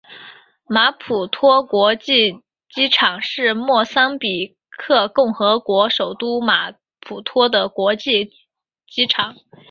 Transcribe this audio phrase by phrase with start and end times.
[0.67, 2.41] 马普托国际
[2.73, 8.31] 机场是莫桑比克共和国首都马普托的国际
[8.87, 9.35] 机场。